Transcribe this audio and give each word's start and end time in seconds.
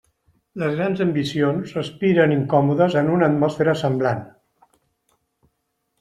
Les 0.61 0.71
grans 0.77 1.01
ambicions 1.03 1.73
respiren 1.79 2.33
incòmodes 2.35 2.95
en 3.01 3.11
una 3.17 3.27
atmosfera 3.33 3.75
semblant. 3.83 4.25